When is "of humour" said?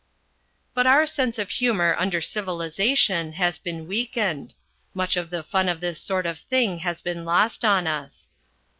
1.37-1.95